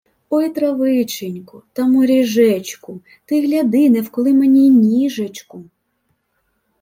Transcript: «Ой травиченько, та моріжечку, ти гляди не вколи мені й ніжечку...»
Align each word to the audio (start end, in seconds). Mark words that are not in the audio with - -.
«Ой 0.29 0.49
травиченько, 0.49 1.63
та 1.73 1.85
моріжечку, 1.87 3.01
ти 3.25 3.41
гляди 3.47 3.89
не 3.89 4.01
вколи 4.01 4.33
мені 4.33 4.67
й 4.67 4.69
ніжечку...» 4.69 5.65